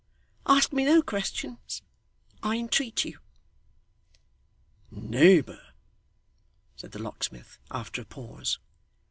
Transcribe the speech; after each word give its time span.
Ask 0.47 0.73
me 0.73 0.83
no 0.85 1.03
questions, 1.03 1.83
I 2.41 2.55
entreat 2.57 3.05
you.' 3.05 3.19
'Neighbour,' 4.89 5.73
said 6.75 6.91
the 6.93 6.97
locksmith, 7.03 7.59
after 7.69 8.01
a 8.01 8.05
pause. 8.05 8.57